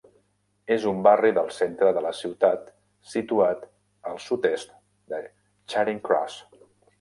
És 0.75 0.85
un 0.91 1.01
barri 1.07 1.29
del 1.37 1.51
centre 1.57 1.91
de 1.97 2.01
la 2.05 2.13
ciutat 2.19 2.63
situat 3.11 3.69
al 4.13 4.19
sud-est 4.29 4.73
de 5.13 5.21
Charing 5.75 6.03
Cross. 6.11 6.41